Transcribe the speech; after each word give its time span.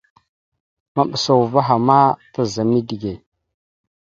Maɓəsa 0.93 1.31
uvah 1.43 1.69
a 1.75 1.77
ma 1.87 1.97
taza 2.33 2.63
midǝge. 2.71 3.13